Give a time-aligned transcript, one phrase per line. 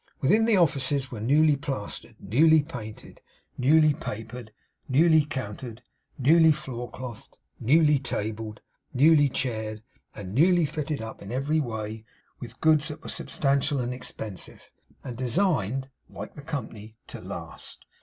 [0.19, 3.21] Within, the offices were newly plastered, newly painted,
[3.55, 4.51] newly papered,
[4.89, 5.83] newly countered,
[6.17, 8.61] newly floor clothed, newly tabled,
[8.95, 9.83] newly chaired,
[10.17, 12.03] newly fitted up in every way,
[12.39, 14.71] with goods that were substantial and expensive,
[15.03, 17.85] and designed (like the company) to last.